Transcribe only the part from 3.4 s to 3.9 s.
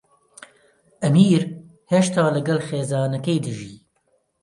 دەژی.